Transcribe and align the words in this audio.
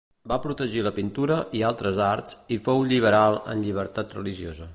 Va 0.31 0.37
protegir 0.45 0.79
la 0.87 0.91
pintura 0.95 1.37
i 1.59 1.61
altres 1.69 2.01
arts 2.07 2.39
i 2.57 2.61
fou 2.69 2.83
lliberal 2.93 3.39
en 3.55 3.65
llibertat 3.69 4.19
religiosa. 4.21 4.69